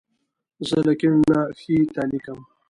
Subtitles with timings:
[0.67, 2.39] زه له کیڼ نه ښي ته لیکم.